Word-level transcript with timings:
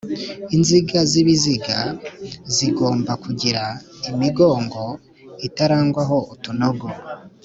Inziga 0.55 0.99
z'ibiziga 1.11 1.77
zigomba 2.55 3.11
kugira 3.23 3.63
imigongo 4.11 4.81
itarangwaho 5.47 6.17
utunogo 6.33 6.87